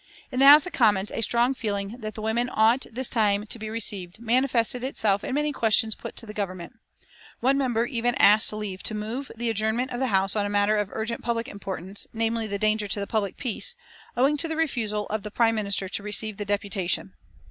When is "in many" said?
5.23-5.53